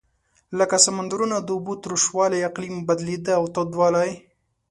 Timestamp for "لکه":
0.57-0.75